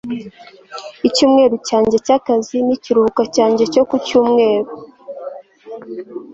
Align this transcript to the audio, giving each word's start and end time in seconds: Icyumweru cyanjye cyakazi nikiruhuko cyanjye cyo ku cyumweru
Icyumweru 1.07 1.55
cyanjye 1.67 1.95
cyakazi 2.05 2.55
nikiruhuko 2.67 3.21
cyanjye 3.35 3.63
cyo 3.73 3.83
ku 3.89 3.95
cyumweru 4.05 4.71